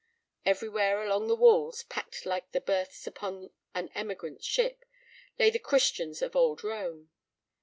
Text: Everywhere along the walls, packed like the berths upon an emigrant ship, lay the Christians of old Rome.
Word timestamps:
Everywhere 0.47 1.03
along 1.03 1.27
the 1.27 1.35
walls, 1.35 1.83
packed 1.83 2.25
like 2.25 2.53
the 2.53 2.59
berths 2.59 3.05
upon 3.05 3.51
an 3.75 3.89
emigrant 3.93 4.43
ship, 4.43 4.83
lay 5.37 5.51
the 5.51 5.59
Christians 5.59 6.23
of 6.23 6.35
old 6.35 6.63
Rome. 6.63 7.11